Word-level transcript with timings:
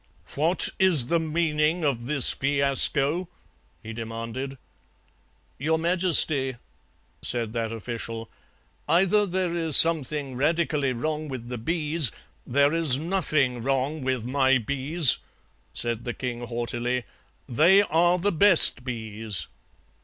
"'What 0.33 0.69
is 0.79 1.09
the 1.09 1.19
meaning 1.19 1.83
of 1.85 2.07
this 2.07 2.31
fiasco?' 2.31 3.27
he 3.83 3.93
demanded. 3.93 4.57
"'Your 5.59 5.77
Majesty,' 5.77 6.55
said 7.21 7.53
that 7.53 7.71
official, 7.71 8.27
'either 8.87 9.27
there 9.27 9.55
is 9.55 9.77
something 9.77 10.35
radically 10.35 10.91
wrong 10.91 11.27
with 11.27 11.49
the 11.49 11.59
bees' 11.59 12.11
"'There 12.47 12.73
is 12.73 12.97
nothing 12.97 13.61
wrong 13.61 14.01
with 14.01 14.25
my 14.25 14.57
bees,' 14.57 15.19
said 15.71 16.03
the 16.03 16.15
king 16.15 16.47
haughtily, 16.47 17.03
'they 17.47 17.83
are 17.83 18.17
the 18.17 18.31
best 18.31 18.83
bees.' 18.83 19.45